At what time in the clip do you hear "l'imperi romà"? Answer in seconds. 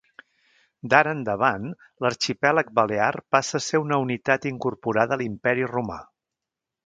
5.23-5.99